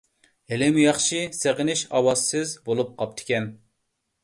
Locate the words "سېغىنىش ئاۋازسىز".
1.41-2.57